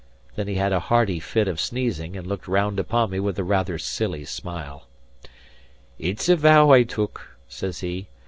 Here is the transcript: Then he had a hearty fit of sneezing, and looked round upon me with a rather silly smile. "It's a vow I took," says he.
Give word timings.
Then 0.35 0.47
he 0.47 0.55
had 0.55 0.73
a 0.73 0.79
hearty 0.79 1.19
fit 1.19 1.47
of 1.47 1.59
sneezing, 1.61 2.17
and 2.17 2.25
looked 2.25 2.47
round 2.47 2.79
upon 2.79 3.11
me 3.11 3.19
with 3.19 3.37
a 3.37 3.43
rather 3.43 3.77
silly 3.77 4.25
smile. 4.25 4.87
"It's 5.99 6.27
a 6.27 6.35
vow 6.35 6.71
I 6.71 6.81
took," 6.81 7.37
says 7.47 7.81
he. 7.81 8.07